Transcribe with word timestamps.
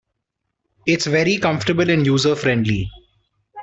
It's 0.87 1.05
very 1.05 1.37
comfortable 1.37 1.87
and 1.87 2.03
user-friendly. 2.07 2.89